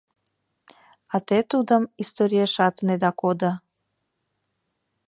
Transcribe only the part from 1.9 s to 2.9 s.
историешат